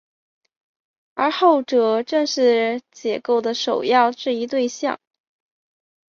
[1.13, 4.99] 而后者正是解构的首要质疑对象。